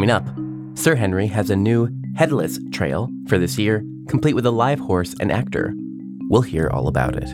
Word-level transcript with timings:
Coming 0.00 0.12
up, 0.12 0.30
Sir 0.78 0.94
Henry 0.94 1.26
has 1.26 1.50
a 1.50 1.56
new 1.56 1.90
headless 2.16 2.58
trail 2.72 3.10
for 3.28 3.36
this 3.36 3.58
year, 3.58 3.84
complete 4.08 4.32
with 4.32 4.46
a 4.46 4.50
live 4.50 4.78
horse 4.78 5.14
and 5.20 5.30
actor. 5.30 5.74
We'll 6.30 6.40
hear 6.40 6.70
all 6.70 6.88
about 6.88 7.16
it. 7.16 7.28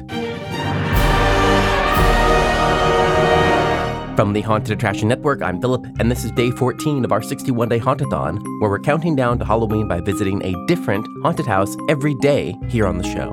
From 4.17 4.33
the 4.33 4.41
Haunted 4.41 4.73
Attraction 4.73 5.07
Network, 5.07 5.43
I'm 5.43 5.61
Philip, 5.61 5.87
and 6.01 6.11
this 6.11 6.25
is 6.25 6.33
day 6.33 6.51
14 6.51 7.05
of 7.05 7.13
our 7.13 7.23
61 7.23 7.69
day 7.69 7.79
Hauntathon, 7.79 8.43
where 8.61 8.69
we're 8.69 8.81
counting 8.81 9.15
down 9.15 9.39
to 9.39 9.45
Halloween 9.45 9.87
by 9.87 10.01
visiting 10.01 10.43
a 10.43 10.67
different 10.67 11.07
haunted 11.23 11.47
house 11.47 11.77
every 11.89 12.17
day 12.17 12.59
here 12.69 12.89
on 12.89 12.99
the 12.99 13.05
show. 13.05 13.33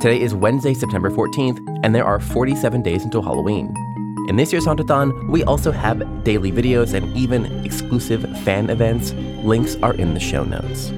Today 0.00 0.22
is 0.22 0.34
Wednesday, 0.34 0.72
September 0.72 1.10
14th, 1.10 1.58
and 1.84 1.94
there 1.94 2.06
are 2.06 2.18
47 2.18 2.80
days 2.80 3.04
until 3.04 3.20
Halloween. 3.20 3.74
In 4.30 4.36
this 4.36 4.52
year's 4.52 4.64
Hauntathon, 4.64 5.28
we 5.28 5.42
also 5.42 5.72
have 5.72 6.22
daily 6.22 6.52
videos 6.52 6.94
and 6.94 7.16
even 7.16 7.64
exclusive 7.64 8.22
fan 8.44 8.70
events. 8.70 9.12
Links 9.42 9.74
are 9.82 9.94
in 9.94 10.14
the 10.14 10.20
show 10.20 10.44
notes. 10.44 10.90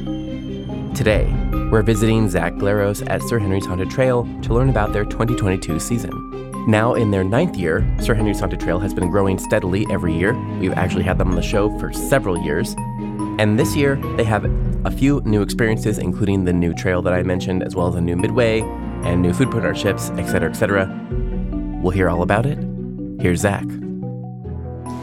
Today, 0.94 1.24
we're 1.70 1.80
visiting 1.80 2.28
Zach 2.28 2.52
Glaros 2.52 3.02
at 3.08 3.22
Sir 3.22 3.38
Henry's 3.38 3.64
Haunted 3.64 3.88
Trail 3.88 4.28
to 4.42 4.52
learn 4.52 4.68
about 4.68 4.92
their 4.92 5.06
2022 5.06 5.80
season. 5.80 6.12
Now 6.68 6.92
in 6.92 7.10
their 7.10 7.24
ninth 7.24 7.56
year, 7.56 7.90
Sir 8.02 8.12
Henry's 8.12 8.38
Haunted 8.38 8.60
Trail 8.60 8.78
has 8.80 8.92
been 8.92 9.08
growing 9.08 9.38
steadily 9.38 9.86
every 9.90 10.14
year. 10.14 10.34
We've 10.58 10.74
actually 10.74 11.04
had 11.04 11.16
them 11.16 11.30
on 11.30 11.36
the 11.36 11.40
show 11.40 11.70
for 11.78 11.90
several 11.90 12.36
years. 12.36 12.74
And 13.38 13.58
this 13.58 13.74
year, 13.74 13.96
they 14.18 14.24
have 14.24 14.44
a 14.84 14.90
few 14.90 15.22
new 15.24 15.40
experiences, 15.40 15.96
including 15.96 16.44
the 16.44 16.52
new 16.52 16.74
trail 16.74 17.00
that 17.00 17.14
I 17.14 17.22
mentioned, 17.22 17.62
as 17.62 17.74
well 17.74 17.88
as 17.88 17.94
a 17.94 18.00
new 18.02 18.14
midway 18.14 18.60
and 19.04 19.22
new 19.22 19.32
food 19.32 19.50
partnerships, 19.50 20.10
etc., 20.10 20.50
etc. 20.50 21.80
We'll 21.82 21.92
hear 21.92 22.10
all 22.10 22.20
about 22.20 22.44
it. 22.44 22.71
Here's 23.22 23.42
Zach. 23.42 23.62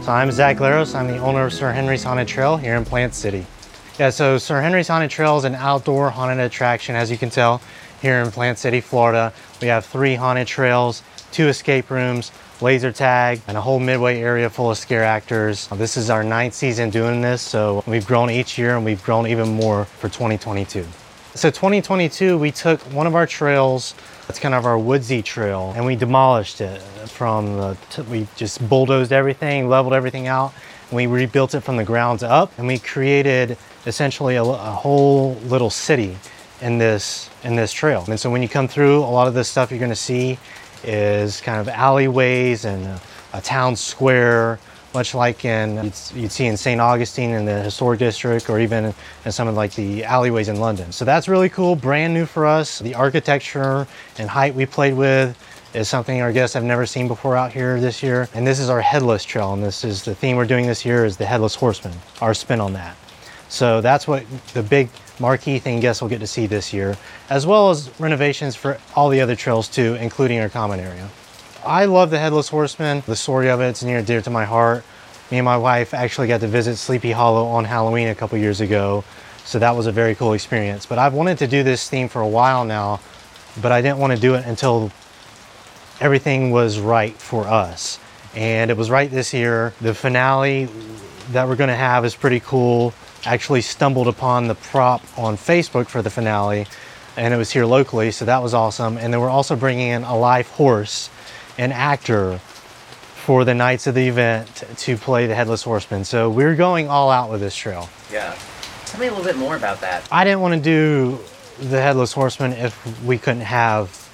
So 0.04 0.12
I'm 0.12 0.30
Zach 0.30 0.58
Glaros. 0.58 0.94
I'm 0.94 1.06
the 1.06 1.16
owner 1.16 1.46
of 1.46 1.54
Sir 1.54 1.72
Henry's 1.72 2.04
Haunted 2.04 2.28
Trail 2.28 2.58
here 2.58 2.76
in 2.76 2.84
Plant 2.84 3.14
City. 3.14 3.46
Yeah, 3.98 4.10
so 4.10 4.36
Sir 4.36 4.60
Henry's 4.60 4.88
Haunted 4.88 5.10
Trail 5.10 5.38
is 5.38 5.44
an 5.44 5.54
outdoor 5.54 6.10
haunted 6.10 6.38
attraction, 6.38 6.94
as 6.94 7.10
you 7.10 7.16
can 7.16 7.30
tell, 7.30 7.62
here 8.02 8.20
in 8.20 8.30
Plant 8.30 8.58
City, 8.58 8.82
Florida. 8.82 9.32
We 9.62 9.68
have 9.68 9.86
three 9.86 10.16
haunted 10.16 10.46
trails 10.46 11.02
two 11.32 11.48
escape 11.48 11.90
rooms, 11.90 12.30
laser 12.60 12.92
tag, 12.92 13.40
and 13.48 13.56
a 13.56 13.60
whole 13.62 13.78
midway 13.78 14.20
area 14.20 14.50
full 14.50 14.70
of 14.70 14.76
scare 14.76 15.04
actors. 15.04 15.66
This 15.68 15.96
is 15.96 16.10
our 16.10 16.22
ninth 16.22 16.52
season 16.52 16.90
doing 16.90 17.22
this, 17.22 17.40
so 17.40 17.82
we've 17.86 18.06
grown 18.06 18.28
each 18.28 18.58
year 18.58 18.76
and 18.76 18.84
we've 18.84 19.02
grown 19.02 19.28
even 19.28 19.48
more 19.48 19.86
for 19.86 20.10
2022. 20.10 20.84
So 21.36 21.48
2022, 21.48 22.36
we 22.36 22.50
took 22.50 22.80
one 22.92 23.06
of 23.06 23.14
our 23.14 23.24
trails, 23.24 23.94
that's 24.26 24.40
kind 24.40 24.52
of 24.52 24.66
our 24.66 24.76
woodsy 24.76 25.22
trail, 25.22 25.72
and 25.76 25.86
we 25.86 25.94
demolished 25.94 26.60
it 26.60 26.80
from 27.08 27.56
the, 27.56 27.76
we 28.10 28.26
just 28.34 28.68
bulldozed 28.68 29.12
everything, 29.12 29.68
leveled 29.68 29.94
everything 29.94 30.26
out, 30.26 30.52
and 30.88 30.96
we 30.96 31.06
rebuilt 31.06 31.54
it 31.54 31.60
from 31.60 31.76
the 31.76 31.84
grounds 31.84 32.24
up, 32.24 32.52
and 32.58 32.66
we 32.66 32.80
created 32.80 33.56
essentially 33.86 34.34
a, 34.34 34.42
a 34.42 34.56
whole 34.56 35.34
little 35.44 35.70
city 35.70 36.18
in 36.62 36.78
this 36.78 37.30
in 37.44 37.54
this 37.54 37.72
trail. 37.72 38.04
And 38.08 38.18
so 38.18 38.28
when 38.28 38.42
you 38.42 38.48
come 38.48 38.66
through, 38.66 38.98
a 38.98 39.06
lot 39.06 39.28
of 39.28 39.34
the 39.34 39.44
stuff 39.44 39.70
you're 39.70 39.78
gonna 39.78 39.94
see 39.94 40.36
is 40.82 41.40
kind 41.40 41.60
of 41.60 41.68
alleyways 41.68 42.64
and 42.64 42.84
a, 42.84 43.00
a 43.34 43.40
town 43.40 43.76
square, 43.76 44.58
much 44.94 45.14
like 45.14 45.44
in 45.44 45.76
you'd, 45.76 45.94
you'd, 46.14 46.32
see 46.32 46.46
in 46.46 46.56
St. 46.56 46.80
Augustine 46.80 47.30
in 47.30 47.44
the 47.44 47.62
historic 47.62 47.98
district, 47.98 48.50
or 48.50 48.60
even 48.60 48.94
in 49.24 49.32
some 49.32 49.48
of 49.48 49.54
like 49.54 49.74
the 49.74 50.04
alleyways 50.04 50.48
in 50.48 50.60
London. 50.60 50.92
So 50.92 51.04
that's 51.04 51.28
really 51.28 51.48
cool, 51.48 51.76
brand 51.76 52.14
new 52.14 52.26
for 52.26 52.46
us. 52.46 52.80
The 52.80 52.94
architecture 52.94 53.86
and 54.18 54.28
height 54.28 54.54
we 54.54 54.66
played 54.66 54.94
with 54.94 55.36
is 55.74 55.88
something 55.88 56.20
our 56.20 56.32
guests 56.32 56.54
have 56.54 56.64
never 56.64 56.84
seen 56.84 57.06
before 57.06 57.36
out 57.36 57.52
here 57.52 57.80
this 57.80 58.02
year. 58.02 58.28
And 58.34 58.46
this 58.46 58.58
is 58.58 58.68
our 58.68 58.80
headless 58.80 59.24
trail, 59.24 59.52
and 59.52 59.62
this 59.62 59.84
is 59.84 60.02
the 60.02 60.14
theme 60.14 60.36
we're 60.36 60.46
doing 60.46 60.66
this 60.66 60.84
year 60.84 61.04
is 61.04 61.16
the 61.16 61.26
headless 61.26 61.54
horseman. 61.54 61.94
Our 62.20 62.34
spin 62.34 62.60
on 62.60 62.72
that. 62.72 62.96
So 63.48 63.80
that's 63.80 64.06
what 64.06 64.24
the 64.54 64.62
big 64.62 64.88
marquee 65.18 65.58
thing 65.58 65.80
guests 65.80 66.00
will 66.02 66.08
get 66.08 66.20
to 66.20 66.26
see 66.26 66.46
this 66.46 66.72
year, 66.72 66.96
as 67.28 67.46
well 67.46 67.70
as 67.70 67.90
renovations 68.00 68.56
for 68.56 68.78
all 68.96 69.08
the 69.08 69.20
other 69.20 69.36
trails 69.36 69.68
too, 69.68 69.94
including 70.00 70.40
our 70.40 70.48
common 70.48 70.80
area. 70.80 71.08
I 71.64 71.84
love 71.84 72.08
the 72.08 72.18
Headless 72.18 72.48
Horseman. 72.48 73.02
The 73.06 73.14
story 73.14 73.50
of 73.50 73.60
it's 73.60 73.82
near 73.82 73.98
and 73.98 74.06
dear 74.06 74.22
to 74.22 74.30
my 74.30 74.46
heart. 74.46 74.82
Me 75.30 75.36
and 75.36 75.44
my 75.44 75.58
wife 75.58 75.92
actually 75.92 76.26
got 76.26 76.40
to 76.40 76.46
visit 76.46 76.76
Sleepy 76.76 77.12
Hollow 77.12 77.44
on 77.44 77.66
Halloween 77.66 78.08
a 78.08 78.14
couple 78.14 78.38
years 78.38 78.62
ago, 78.62 79.04
so 79.44 79.58
that 79.58 79.76
was 79.76 79.86
a 79.86 79.92
very 79.92 80.14
cool 80.14 80.32
experience. 80.32 80.86
But 80.86 80.98
I've 80.98 81.12
wanted 81.12 81.36
to 81.38 81.46
do 81.46 81.62
this 81.62 81.88
theme 81.90 82.08
for 82.08 82.22
a 82.22 82.28
while 82.28 82.64
now, 82.64 83.00
but 83.60 83.72
I 83.72 83.82
didn't 83.82 83.98
want 83.98 84.14
to 84.14 84.18
do 84.18 84.36
it 84.36 84.46
until 84.46 84.90
everything 86.00 86.50
was 86.50 86.80
right 86.80 87.14
for 87.14 87.46
us. 87.46 88.00
And 88.34 88.70
it 88.70 88.76
was 88.78 88.88
right 88.88 89.10
this 89.10 89.34
year. 89.34 89.74
The 89.82 89.92
finale 89.92 90.66
that 91.32 91.46
we're 91.46 91.56
going 91.56 91.68
to 91.68 91.76
have 91.76 92.06
is 92.06 92.14
pretty 92.14 92.40
cool 92.40 92.94
actually 93.26 93.60
stumbled 93.60 94.08
upon 94.08 94.48
the 94.48 94.54
prop 94.54 95.02
on 95.18 95.36
Facebook 95.36 95.88
for 95.88 96.00
the 96.00 96.10
finale, 96.10 96.66
and 97.18 97.34
it 97.34 97.36
was 97.36 97.50
here 97.50 97.66
locally, 97.66 98.10
so 98.10 98.24
that 98.24 98.42
was 98.42 98.54
awesome. 98.54 98.96
And 98.96 99.12
then 99.12 99.20
we're 99.20 99.28
also 99.28 99.56
bringing 99.56 99.88
in 99.88 100.04
a 100.04 100.16
live 100.16 100.48
horse, 100.48 101.10
an 101.60 101.72
actor, 101.72 102.40
for 103.30 103.44
the 103.44 103.54
nights 103.54 103.86
of 103.86 103.94
the 103.94 104.08
event 104.08 104.64
to 104.78 104.96
play 104.96 105.26
the 105.26 105.34
Headless 105.34 105.62
Horseman. 105.62 106.04
So 106.04 106.30
we're 106.30 106.56
going 106.56 106.88
all 106.88 107.10
out 107.10 107.30
with 107.30 107.40
this 107.40 107.54
trail. 107.54 107.88
Yeah. 108.10 108.36
Tell 108.86 108.98
me 108.98 109.06
a 109.06 109.10
little 109.10 109.24
bit 109.24 109.36
more 109.36 109.56
about 109.56 109.80
that. 109.82 110.08
I 110.10 110.24
didn't 110.24 110.40
want 110.40 110.54
to 110.54 110.60
do 110.60 111.18
the 111.58 111.80
Headless 111.80 112.12
Horseman 112.12 112.54
if 112.54 113.04
we 113.04 113.18
couldn't 113.18 113.42
have 113.42 114.08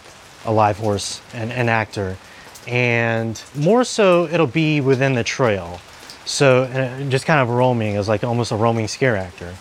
a 0.44 0.52
live 0.52 0.76
horse 0.76 1.22
and 1.32 1.52
an 1.52 1.68
actor. 1.68 2.18
And 2.66 3.40
more 3.54 3.84
so, 3.84 4.26
it'll 4.26 4.48
be 4.48 4.80
within 4.80 5.14
the 5.14 5.24
trail. 5.24 5.80
So 6.24 6.66
just 7.08 7.26
kind 7.26 7.40
of 7.40 7.48
roaming 7.48 7.96
as 7.96 8.08
like 8.08 8.24
almost 8.24 8.50
a 8.50 8.56
roaming 8.56 8.88
scare 8.88 9.16
actor. 9.16 9.54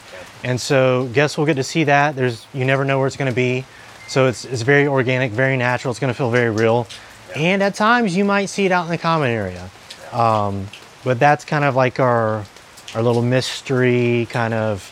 And 0.44 0.60
so 0.60 1.08
guests 1.14 1.38
will 1.38 1.46
get 1.46 1.56
to 1.58 1.64
see 1.64 1.84
that. 1.84 2.16
There's 2.16 2.48
you 2.52 2.66
never 2.66 2.84
know 2.84 2.98
where 2.98 3.08
it's 3.08 3.16
going 3.16 3.32
to 3.32 3.36
be. 3.36 3.64
So 4.08 4.28
it's, 4.28 4.44
it's 4.44 4.64
very 4.64 4.88
organic, 4.88 5.32
very 5.32 5.56
natural. 5.56 5.92
It's 5.92 6.00
going 6.00 6.12
to 6.12 6.18
feel 6.18 6.32
very 6.32 6.50
real. 6.50 6.88
And 7.36 7.62
at 7.62 7.76
times 7.76 8.16
you 8.16 8.26
might 8.26 8.46
see 8.48 8.66
it 8.66 8.72
out 8.72 8.86
in 8.86 8.92
the 8.92 8.98
common 8.98 9.30
area. 9.30 9.70
Um, 10.12 10.68
but 11.04 11.20
that's 11.20 11.46
kind 11.46 11.64
of 11.66 11.76
like 11.76 12.00
our 12.00 12.46
our 12.96 13.04
little 13.04 13.22
mystery 13.22 14.28
kind 14.30 14.54
of 14.54 14.92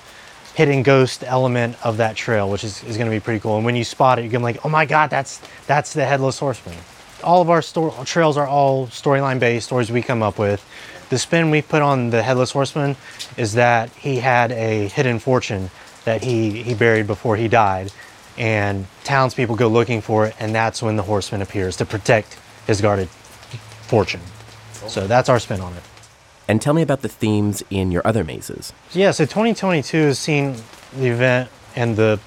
hidden 0.56 0.84
ghost 0.84 1.24
element 1.26 1.76
of 1.86 1.98
that 1.98 2.16
trail, 2.16 2.50
which 2.50 2.64
is, 2.64 2.84
is 2.84 2.98
going 2.98 3.10
to 3.10 3.16
be 3.16 3.20
pretty 3.20 3.40
cool. 3.40 3.56
And 3.56 3.66
when 3.66 3.76
you 3.76 3.84
spot 3.84 4.20
it, 4.20 4.24
you're 4.24 4.32
going 4.32 4.42
to 4.42 4.48
be 4.48 4.54
like, 4.58 4.66
oh 4.66 4.70
my 4.70 4.86
God, 4.86 5.10
that's 5.10 5.42
that's 5.68 5.94
the 5.94 6.06
headless 6.06 6.40
horseman. 6.40 6.78
All 7.24 7.42
of 7.42 7.50
our 7.50 7.62
sto- 7.62 8.04
trails 8.04 8.36
are 8.36 8.48
all 8.48 8.88
storyline 8.88 9.40
based, 9.40 9.68
stories 9.68 9.92
we 9.92 10.02
come 10.02 10.22
up 10.22 10.38
with. 10.38 10.64
The 11.10 11.18
spin 11.20 11.52
we 11.52 11.62
put 11.62 11.82
on 11.82 12.10
the 12.10 12.24
Headless 12.24 12.52
Horseman 12.52 12.96
is 13.38 13.54
that 13.54 13.92
he 13.92 14.18
had 14.18 14.52
a 14.52 14.88
hidden 14.88 15.20
fortune 15.20 15.70
that 16.06 16.24
he, 16.24 16.64
he 16.64 16.74
buried 16.74 17.08
before 17.08 17.38
he 17.38 17.48
died. 17.48 17.92
And 18.38 18.88
townspeople 19.04 19.56
go 19.56 19.68
looking 19.68 20.02
for 20.02 20.28
it, 20.28 20.36
and 20.40 20.56
that's 20.56 20.82
when 20.82 20.96
the 20.96 21.04
horseman 21.04 21.42
appears 21.42 21.78
to 21.78 21.86
protect 21.86 22.40
his 22.66 22.82
guarded 22.82 23.10
fortune. 23.10 24.22
So 24.88 25.08
that's 25.08 25.30
our 25.30 25.40
spin 25.40 25.62
on 25.62 25.74
it. 25.74 25.84
And 26.48 26.62
tell 26.62 26.74
me 26.74 26.82
about 26.82 27.02
the 27.02 27.10
themes 27.10 27.64
in 27.70 27.92
your 27.92 28.06
other 28.06 28.24
mazes. 28.24 28.74
Yeah, 28.92 29.12
so 29.12 29.24
2022 29.26 29.98
has 29.98 30.20
seen 30.20 30.56
the 30.96 31.08
event 31.08 31.50
and 31.76 31.96
the 31.96 32.20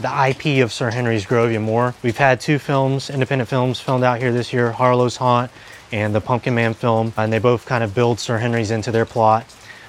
the 0.00 0.28
IP 0.28 0.62
of 0.64 0.72
Sir 0.72 0.90
Henry's 0.90 1.24
Grove 1.24 1.50
even 1.50 1.62
more. 1.62 1.94
We've 2.02 2.16
had 2.16 2.40
two 2.40 2.58
films, 2.58 3.10
independent 3.10 3.48
films, 3.48 3.78
filmed 3.78 4.02
out 4.02 4.18
here 4.18 4.32
this 4.32 4.52
year 4.52 4.72
Harlow's 4.72 5.16
Haunt 5.16 5.52
and 5.92 6.12
the 6.12 6.20
Pumpkin 6.20 6.54
Man 6.54 6.74
film, 6.74 7.12
and 7.16 7.32
they 7.32 7.38
both 7.38 7.64
kind 7.66 7.84
of 7.84 7.94
build 7.94 8.18
Sir 8.18 8.38
Henry's 8.38 8.72
into 8.72 8.90
their 8.90 9.04
plot. 9.04 9.46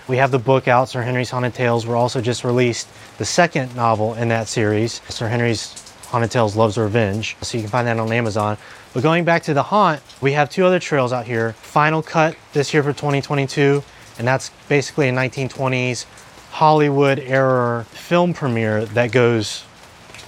We 0.08 0.18
have 0.18 0.30
the 0.30 0.40
book 0.40 0.68
out, 0.68 0.88
Sir 0.88 1.02
Henry's 1.02 1.32
Haunted 1.32 1.56
Tales. 1.56 1.88
We're 1.88 1.96
also 1.96 2.22
just 2.22 2.44
released 2.44 2.88
the 3.18 3.26
second 3.26 3.76
novel 3.76 4.14
in 4.14 4.28
that 4.28 4.48
series, 4.48 5.02
Sir 5.10 5.28
Henry's 5.28 5.94
Haunted 6.10 6.30
Tales 6.30 6.56
Love's 6.56 6.78
Revenge. 6.78 7.36
So 7.42 7.58
you 7.58 7.64
can 7.64 7.72
find 7.72 7.88
that 7.88 7.98
on 7.98 8.12
Amazon. 8.12 8.58
But 8.94 9.02
going 9.02 9.26
back 9.26 9.42
to 9.44 9.56
the 9.56 9.64
haunt, 9.64 10.04
we 10.22 10.34
have 10.34 10.52
two 10.52 10.64
other 10.64 10.80
trails 10.80 11.12
out 11.12 11.26
here. 11.26 11.54
Final 11.54 12.04
Cut 12.04 12.36
this 12.54 12.72
year 12.72 12.84
for 12.84 12.94
2022, 12.94 13.84
and 14.20 14.28
that's 14.28 14.52
basically 14.70 15.10
a 15.10 15.12
1920s 15.12 16.06
Hollywood 16.52 17.18
era 17.18 17.84
film 17.90 18.36
premiere 18.36 18.86
that 18.86 19.12
goes 19.12 19.66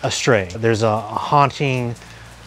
astray. 0.01 0.49
There's 0.55 0.81
a 0.81 0.99
haunting 0.99 1.93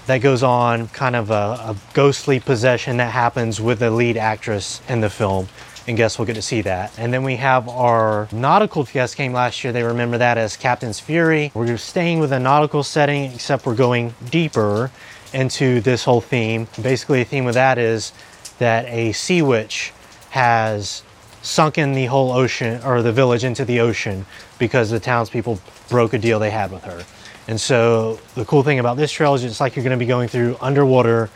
that 0.07 0.19
goes 0.19 0.43
on, 0.43 0.89
kind 0.89 1.15
of 1.15 1.31
a, 1.31 1.35
a, 1.35 1.77
ghostly 1.95 2.41
possession 2.41 2.97
that 2.97 3.13
happens 3.13 3.61
with 3.61 3.79
the 3.79 3.91
lead 3.91 4.17
actress 4.17 4.81
in 4.89 5.01
the 5.01 5.09
film. 5.09 5.47
And 5.87 5.97
guests 5.97 6.19
will 6.19 6.27
get 6.27 6.35
to 6.35 6.43
see 6.43 6.63
that. 6.63 6.97
And 6.99 7.13
then 7.13 7.25
we 7.25 7.37
have 7.37 7.69
our 7.69 8.29
nautical 8.33 8.85
guests 8.85 9.15
came 9.15 9.33
last 9.33 9.65
year. 9.65 9.73
They 9.73 9.83
remember 9.83 10.19
that 10.19 10.39
as 10.39 10.57
Captain's 10.57 11.01
Fury. 11.01 11.51
We're 11.55 11.77
staying 11.77 12.21
with 12.21 12.33
a 12.33 12.39
nautical 12.39 12.83
setting, 12.83 13.33
except 13.33 13.67
we're 13.67 13.75
going 13.75 14.15
deeper 14.31 14.91
into 15.33 15.81
this 15.81 16.05
whole 16.05 16.21
theme. 16.21 16.69
Basically, 16.81 17.23
the 17.23 17.29
theme 17.29 17.47
of 17.47 17.55
that 17.55 17.79
is 17.79 18.13
that 18.59 18.87
a 18.87 19.13
sea 19.13 19.43
witch 19.43 19.93
has 20.31 21.03
sunken 21.43 21.95
the 21.95 22.07
whole 22.07 22.33
ocean 22.33 22.81
or 22.85 23.03
the 23.03 23.13
village 23.13 23.45
into 23.45 23.65
the 23.65 23.81
ocean 23.81 24.27
because 24.59 24.91
the 24.91 25.01
townspeople 25.01 25.59
broke 25.89 26.13
a 26.13 26.19
deal 26.19 26.39
they 26.39 26.51
had 26.51 26.71
with 26.71 26.85
her. 26.85 27.05
And 27.49 27.61
so 27.61 28.21
the 28.35 28.45
cool 28.45 28.63
thing 28.63 28.79
about 28.79 28.97
this 28.97 29.11
trail 29.11 29.35
is 29.35 29.43
it's 29.45 29.61
like 29.61 29.75
you're 29.75 29.85
going 29.85 29.99
to 29.99 30.03
be 30.03 30.07
going 30.07 30.29
through 30.29 30.57
underwater 30.61 31.31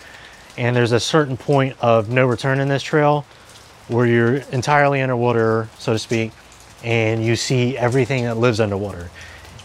and 0.56 0.76
there's 0.76 0.92
a 0.92 1.00
certain 1.00 1.36
point 1.36 1.76
of 1.80 2.08
no 2.08 2.26
return 2.26 2.60
in 2.60 2.68
this 2.68 2.82
trail 2.82 3.24
where 3.88 4.06
you're 4.06 4.36
entirely 4.52 5.02
underwater, 5.02 5.68
so 5.78 5.92
to 5.92 5.98
speak, 5.98 6.32
and 6.82 7.24
you 7.24 7.36
see 7.36 7.76
everything 7.76 8.24
that 8.24 8.36
lives 8.36 8.60
underwater. 8.60 9.10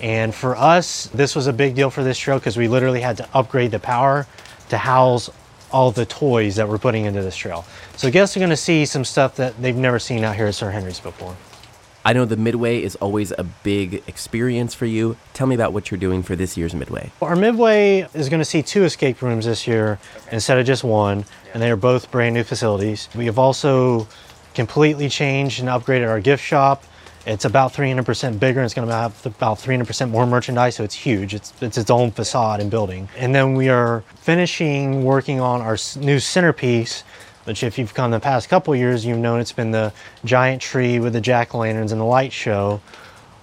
And 0.01 0.33
for 0.33 0.56
us, 0.56 1.07
this 1.07 1.36
was 1.36 1.48
a 1.48 1.54
big 1.54 1.75
deal 1.75 1.89
for 1.89 2.04
this 2.04 2.18
trail 2.18 2.39
because 2.39 2.57
we 2.57 2.68
literally 2.68 3.01
had 3.01 3.18
to 3.18 3.27
upgrade 3.33 3.71
the 3.71 3.80
power 3.80 4.27
to 4.69 4.77
house 4.77 5.30
all 5.71 5.92
the 5.92 6.06
toys 6.06 6.56
that 6.56 6.68
we're 6.68 6.77
putting 6.77 7.06
into 7.06 7.21
this 7.21 7.36
trail. 7.36 7.66
So 7.95 8.10
guests 8.10 8.36
are 8.36 8.39
going 8.39 8.50
to 8.50 8.57
see 8.57 8.86
some 8.86 9.06
stuff 9.06 9.36
that 9.36 9.62
they've 9.62 9.75
never 9.75 10.00
seen 10.00 10.24
out 10.24 10.36
here 10.36 10.48
at 10.48 10.56
Sir 10.56 10.71
Henry's 10.71 11.00
before. 11.00 11.36
I 12.05 12.13
know 12.13 12.25
the 12.25 12.37
Midway 12.37 12.81
is 12.81 12.95
always 12.97 13.31
a 13.37 13.43
big 13.43 14.03
experience 14.07 14.73
for 14.73 14.85
you. 14.85 15.17
Tell 15.33 15.47
me 15.47 15.55
about 15.55 15.73
what 15.73 15.91
you're 15.91 15.99
doing 15.99 16.23
for 16.23 16.35
this 16.35 16.55
year's 16.55 16.73
Midway. 16.73 17.11
Our 17.21 17.35
Midway 17.35 18.07
is 18.13 18.29
going 18.29 18.39
to 18.39 18.45
see 18.45 18.63
two 18.63 18.83
escape 18.83 19.21
rooms 19.21 19.45
this 19.45 19.67
year 19.67 19.99
okay. 20.17 20.35
instead 20.35 20.57
of 20.57 20.65
just 20.65 20.83
one, 20.83 21.25
and 21.53 21.61
they 21.61 21.69
are 21.69 21.75
both 21.75 22.09
brand 22.09 22.35
new 22.35 22.43
facilities. 22.43 23.09
We 23.15 23.25
have 23.25 23.37
also 23.37 24.07
completely 24.53 25.09
changed 25.09 25.59
and 25.59 25.67
upgraded 25.67 26.09
our 26.09 26.21
gift 26.21 26.43
shop. 26.43 26.83
It's 27.25 27.45
about 27.45 27.73
300% 27.73 28.39
bigger. 28.39 28.59
And 28.59 28.65
it's 28.65 28.73
going 28.73 28.87
to 28.87 28.93
have 28.93 29.25
about 29.25 29.57
300% 29.59 30.09
more 30.09 30.25
merchandise, 30.25 30.75
so 30.75 30.83
it's 30.83 30.95
huge. 30.95 31.33
It's, 31.33 31.53
it's 31.61 31.77
its 31.77 31.89
own 31.89 32.11
facade 32.11 32.59
and 32.59 32.71
building. 32.71 33.09
And 33.17 33.35
then 33.35 33.55
we 33.55 33.69
are 33.69 34.03
finishing 34.15 35.03
working 35.03 35.39
on 35.39 35.61
our 35.61 35.77
new 35.97 36.19
centerpiece, 36.19 37.03
which 37.49 37.63
if 37.63 37.79
you've 37.79 37.95
come 37.95 38.11
the 38.11 38.19
past 38.19 38.47
couple 38.47 38.75
years, 38.75 39.03
you've 39.03 39.17
known 39.17 39.39
it's 39.39 39.51
been 39.51 39.71
the 39.71 39.91
giant 40.23 40.61
tree 40.61 40.99
with 40.99 41.13
the 41.13 41.19
jack-o'-lanterns 41.19 41.91
and 41.91 41.99
the 41.99 42.05
light 42.05 42.31
show. 42.31 42.79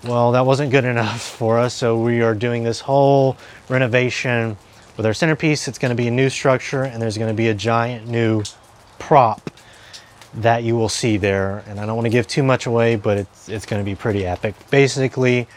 Well, 0.04 0.30
that 0.30 0.46
wasn't 0.46 0.70
good 0.70 0.84
enough 0.84 1.20
for 1.38 1.58
us, 1.58 1.74
so 1.74 2.00
we 2.00 2.22
are 2.22 2.32
doing 2.32 2.62
this 2.62 2.78
whole 2.78 3.36
renovation 3.68 4.56
with 4.96 5.06
our 5.06 5.12
centerpiece. 5.12 5.66
It's 5.66 5.78
going 5.78 5.90
to 5.90 5.96
be 5.96 6.06
a 6.06 6.12
new 6.12 6.30
structure, 6.30 6.84
and 6.84 7.02
there's 7.02 7.18
going 7.18 7.30
to 7.30 7.36
be 7.36 7.48
a 7.48 7.54
giant 7.54 8.06
new 8.06 8.44
prop 9.00 9.50
that 10.34 10.62
you 10.62 10.76
will 10.76 10.88
see 10.88 11.16
there. 11.16 11.64
And 11.66 11.80
I 11.80 11.84
don't 11.84 11.96
want 11.96 12.06
to 12.06 12.10
give 12.10 12.28
too 12.28 12.44
much 12.44 12.66
away, 12.66 12.94
but 12.94 13.18
it's, 13.18 13.48
it's 13.48 13.66
going 13.66 13.82
to 13.82 13.84
be 13.84 13.96
pretty 13.96 14.24
epic. 14.24 14.54
Basically, 14.70 15.48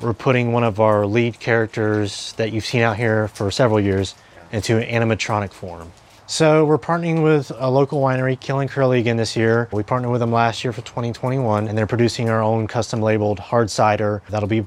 we're 0.00 0.12
putting 0.12 0.50
one 0.50 0.64
of 0.64 0.80
our 0.80 1.06
lead 1.06 1.38
characters 1.38 2.32
that 2.32 2.52
you've 2.52 2.66
seen 2.66 2.82
out 2.82 2.96
here 2.96 3.28
for 3.28 3.48
several 3.52 3.78
years 3.78 4.16
into 4.50 4.76
an 4.76 5.08
animatronic 5.08 5.52
form. 5.52 5.92
So 6.30 6.64
we're 6.64 6.78
partnering 6.78 7.24
with 7.24 7.50
a 7.58 7.68
local 7.68 8.00
winery, 8.00 8.38
Keel 8.38 8.60
and 8.60 8.70
Curley, 8.70 9.00
again 9.00 9.16
this 9.16 9.36
year. 9.36 9.68
We 9.72 9.82
partnered 9.82 10.12
with 10.12 10.20
them 10.20 10.30
last 10.30 10.62
year 10.62 10.72
for 10.72 10.80
2021, 10.82 11.66
and 11.66 11.76
they're 11.76 11.88
producing 11.88 12.30
our 12.30 12.40
own 12.40 12.68
custom 12.68 13.02
labeled 13.02 13.40
hard 13.40 13.68
cider 13.68 14.22
that'll 14.30 14.48
be 14.48 14.64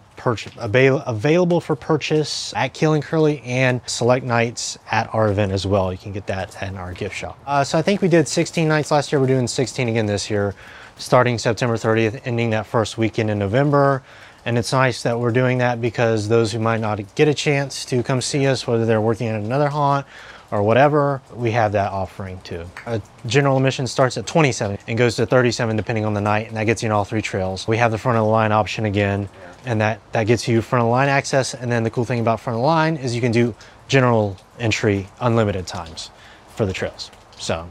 avail 0.58 1.00
available 1.06 1.62
for 1.62 1.78
purchase 1.78 2.54
at 2.54 2.74
Keel 2.74 2.92
and 2.92 3.02
Curley 3.02 3.42
and 3.46 3.80
select 3.86 4.26
nights 4.26 4.78
at 4.92 5.14
our 5.16 5.32
event 5.32 5.54
as 5.54 5.66
well. 5.66 5.94
You 5.94 5.98
can 5.98 6.12
get 6.12 6.28
that 6.28 6.62
in 6.62 6.76
our 6.76 6.92
gift 6.92 7.16
shop. 7.16 7.40
Uh, 7.48 7.64
so 7.64 7.78
I 7.78 7.82
think 7.82 8.02
we 8.02 8.10
did 8.10 8.28
16 8.28 8.68
nights 8.68 8.92
last 8.92 9.14
year. 9.14 9.22
We're 9.22 9.28
doing 9.28 9.48
16 9.48 9.88
again 9.88 10.06
this 10.06 10.30
year, 10.30 10.56
starting 10.98 11.38
September 11.38 11.78
30th, 11.78 12.24
ending 12.26 12.50
that 12.50 12.66
first 12.66 12.98
weekend 12.98 13.30
in 13.30 13.40
November. 13.40 14.04
And 14.46 14.58
it's 14.58 14.74
nice 14.74 15.02
that 15.04 15.18
we're 15.18 15.32
doing 15.32 15.60
that 15.60 15.80
because 15.80 16.28
those 16.28 16.52
who 16.52 16.60
might 16.60 16.82
not 16.82 17.16
get 17.16 17.30
a 17.30 17.34
chance 17.34 17.86
to 17.86 18.04
come 18.04 18.20
see 18.20 18.48
us, 18.48 18.68
whether 18.68 18.86
they're 18.86 19.00
working 19.00 19.28
at 19.28 19.40
another 19.40 19.70
haunt 19.70 20.06
or 20.54 20.62
whatever, 20.62 21.20
we 21.34 21.50
have 21.50 21.72
that 21.72 21.92
offering 21.92 22.40
too. 22.42 22.64
A 22.86 23.02
general 23.26 23.58
admission 23.58 23.88
starts 23.88 24.18
at 24.18 24.28
27 24.28 24.78
and 24.88 24.98
goes 25.00 25.16
to 25.16 25.26
37 25.26 25.76
depending 25.76 26.06
on 26.06 26.14
the 26.14 26.22
night, 26.22 26.48
and 26.48 26.56
that 26.56 26.66
gets 26.66 26.84
you 26.84 26.86
in 26.86 26.92
all 26.92 27.04
three 27.04 27.24
trails. 27.24 27.68
We 27.68 27.78
have 27.78 27.90
the 27.90 27.98
front 27.98 28.20
of 28.20 28.26
the 28.26 28.30
line 28.30 28.52
option 28.52 28.86
again, 28.86 29.28
and 29.66 29.82
that, 29.82 30.00
that 30.12 30.26
gets 30.28 30.48
you 30.48 30.62
front 30.62 30.84
of 30.84 30.86
the 30.86 30.92
line 30.92 31.10
access. 31.10 31.56
And 31.56 31.72
then 31.72 31.82
the 31.82 31.90
cool 31.90 32.06
thing 32.06 32.20
about 32.20 32.40
front 32.40 32.54
of 32.54 32.62
the 32.62 32.68
line 32.68 32.98
is 32.98 33.16
you 33.16 33.22
can 33.22 33.32
do 33.32 33.56
general 33.88 34.38
entry 34.60 35.08
unlimited 35.20 35.66
times 35.66 36.12
for 36.56 36.68
the 36.68 36.74
trails. 36.74 37.10
So, 37.36 37.68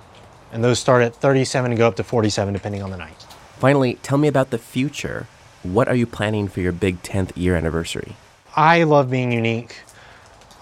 and 0.51 0.65
those 0.65 0.81
start 0.81 1.05
at 1.05 1.15
37 1.15 1.71
and 1.71 1.79
go 1.79 1.87
up 1.87 1.95
to 1.97 2.03
47 2.03 2.53
depending 2.53 2.83
on 2.83 2.91
the 2.91 2.97
night. 2.97 3.25
Finally, 3.61 4.01
tell 4.03 4.19
me 4.19 4.27
about 4.27 4.51
the 4.51 4.59
future. 4.59 5.29
What 5.63 5.87
are 5.87 5.95
you 5.95 6.07
planning 6.07 6.49
for 6.49 6.61
your 6.61 6.73
big 6.73 7.01
10th 7.05 7.31
year 7.37 7.55
anniversary? 7.55 8.17
I 8.57 8.83
love 8.83 9.09
being 9.09 9.31
unique. 9.31 9.77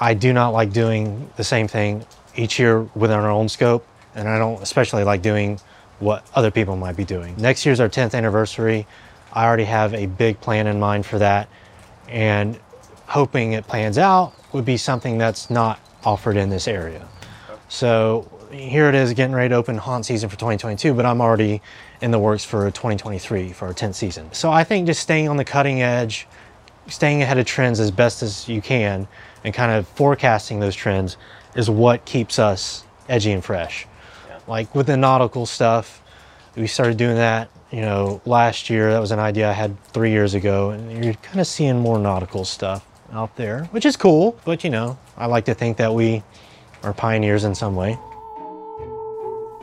I 0.01 0.15
do 0.15 0.33
not 0.33 0.51
like 0.51 0.73
doing 0.73 1.31
the 1.37 1.45
same 1.45 1.69
thing 1.69 2.07
each 2.35 2.59
year 2.59 2.83
within 2.95 3.19
our 3.19 3.31
own 3.31 3.49
scope, 3.49 3.87
and 4.15 4.29
I 4.29 4.39
don't 4.39 4.63
especially 4.63 5.05
like 5.05 5.21
doing 5.21 5.61
what 5.99 6.27
other 6.35 6.51
people 6.51 6.75
might 6.77 6.97
be 6.97 7.05
doing. 7.05 7.35
Next 7.37 7.67
year's 7.67 7.81
our 7.81 7.89
10th 7.89 8.15
anniversary. 8.15 8.87
I 9.33 9.45
already 9.45 9.65
have 9.65 9.93
a 9.93 10.07
big 10.07 10.41
plan 10.41 10.67
in 10.67 10.81
mind 10.81 11.05
for 11.05 11.19
that, 11.19 11.49
and 12.09 12.59
hoping 13.07 13.53
it 13.53 13.67
plans 13.67 13.99
out 13.99 14.33
would 14.55 14.65
be 14.65 14.79
something 14.79 15.19
that's 15.19 15.51
not 15.51 15.79
offered 16.05 16.37
in 16.37 16.49
this 16.49 16.67
area. 16.67 17.07
So 17.69 18.29
here 18.51 18.89
it 18.89 18.95
is 18.95 19.13
getting 19.13 19.35
ready 19.35 19.51
to 19.51 19.55
open 19.55 19.77
haunt 19.77 20.07
season 20.07 20.29
for 20.29 20.37
2022, 20.37 20.95
but 20.95 21.05
I'm 21.05 21.21
already 21.21 21.61
in 22.01 22.11
the 22.11 22.19
works 22.19 22.45
for 22.45 22.71
2023 22.71 23.53
for 23.53 23.67
our 23.67 23.75
10th 23.75 23.95
season. 23.95 24.33
So 24.33 24.51
I 24.51 24.65
think 24.65 24.87
just 24.87 25.01
staying 25.01 25.29
on 25.29 25.37
the 25.37 25.45
cutting 25.45 25.83
edge, 25.83 26.27
staying 26.89 27.23
ahead 27.23 27.39
of 27.39 27.47
trends 27.47 27.81
as 27.81 27.91
best 27.91 28.23
as 28.23 28.49
you 28.49 28.61
can, 28.61 29.07
and 29.45 29.55
kind 29.55 29.73
of 29.73 29.87
forecasting 29.89 30.61
those 30.61 30.75
trends 30.75 31.17
is 31.55 31.71
what 31.71 32.05
keeps 32.05 32.39
us 32.39 32.85
edgy 33.09 33.33
and 33.33 33.45
fresh. 33.45 33.87
Yeah. 34.29 34.39
Like 34.47 34.75
with 34.75 34.87
the 34.87 34.97
nautical 34.97 35.47
stuff, 35.47 36.03
we 36.57 36.67
started 36.67 36.97
doing 36.97 37.17
that, 37.17 37.51
you 37.71 37.81
know, 37.81 38.21
last 38.25 38.71
year. 38.71 38.91
That 38.91 39.01
was 39.01 39.13
an 39.13 39.19
idea 39.19 39.49
I 39.49 39.53
had 39.53 39.83
three 39.85 40.11
years 40.11 40.35
ago, 40.35 40.71
and 40.71 41.05
you're 41.05 41.15
kind 41.15 41.41
of 41.41 41.47
seeing 41.47 41.79
more 41.79 41.99
nautical 41.99 42.45
stuff 42.45 42.85
out 43.13 43.35
there, 43.37 43.65
which 43.67 43.87
is 43.87 43.97
cool. 43.97 44.39
But 44.45 44.65
you 44.65 44.71
know, 44.71 44.99
I 45.17 45.27
like 45.27 45.45
to 45.47 45.55
think 45.55 45.77
that 45.79 45.95
we 45.95 46.23
are 46.83 46.93
pioneers 46.93 47.45
in 47.45 47.55
some 47.55 47.77
way. 47.77 47.99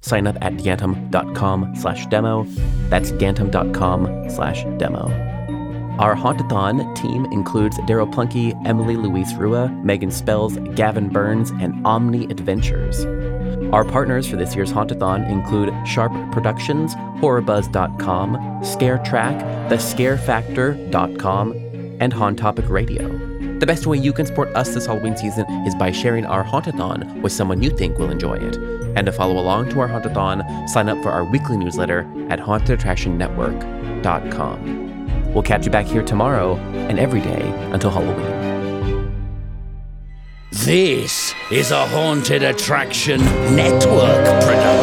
Sign 0.00 0.26
up 0.26 0.36
at 0.40 0.54
gantom.com 0.54 1.76
slash 1.76 2.06
demo. 2.06 2.44
That's 2.88 3.12
gantom.com 3.12 4.30
slash 4.30 4.64
demo. 4.78 5.08
Our 5.98 6.16
Hauntathon 6.16 6.96
team 6.96 7.26
includes 7.26 7.76
Daryl 7.80 8.10
Plunkey, 8.10 8.58
Emily 8.66 8.96
Louise 8.96 9.34
Rua, 9.34 9.68
Megan 9.84 10.10
Spells, 10.10 10.56
Gavin 10.74 11.10
Burns, 11.10 11.50
and 11.50 11.86
Omni 11.86 12.24
Adventures. 12.30 13.04
Our 13.74 13.84
partners 13.84 14.26
for 14.26 14.36
this 14.36 14.56
year's 14.56 14.72
Hauntathon 14.72 15.28
include 15.28 15.74
Sharp 15.86 16.12
Productions, 16.32 16.94
HorrorBuzz.com, 17.20 18.36
ScareTrack, 18.62 19.68
TheScareFactor.com, 19.68 21.52
and 22.00 22.12
Haunt 22.14 22.38
Topic 22.38 22.66
Radio. 22.70 23.29
The 23.60 23.66
best 23.66 23.86
way 23.86 23.98
you 23.98 24.12
can 24.14 24.24
support 24.24 24.48
us 24.56 24.72
this 24.72 24.86
Halloween 24.86 25.18
season 25.18 25.44
is 25.66 25.74
by 25.74 25.92
sharing 25.92 26.24
our 26.24 26.42
Hauntathon 26.42 27.20
with 27.20 27.30
someone 27.30 27.62
you 27.62 27.68
think 27.68 27.98
will 27.98 28.10
enjoy 28.10 28.36
it. 28.36 28.56
And 28.96 29.04
to 29.04 29.12
follow 29.12 29.38
along 29.38 29.68
to 29.70 29.80
our 29.80 29.88
Hauntathon, 29.88 30.66
sign 30.66 30.88
up 30.88 31.02
for 31.02 31.10
our 31.10 31.26
weekly 31.26 31.58
newsletter 31.58 32.10
at 32.30 32.40
hauntedattractionnetwork.com. 32.40 35.34
We'll 35.34 35.42
catch 35.42 35.66
you 35.66 35.70
back 35.70 35.84
here 35.84 36.02
tomorrow 36.02 36.56
and 36.56 36.98
every 36.98 37.20
day 37.20 37.42
until 37.70 37.90
Halloween. 37.90 38.50
This 40.52 41.34
is 41.52 41.70
a 41.70 41.86
Haunted 41.86 42.42
Attraction 42.42 43.20
Network 43.54 44.24
production. 44.42 44.79